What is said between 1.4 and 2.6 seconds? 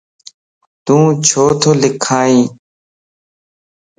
تو لکائين؟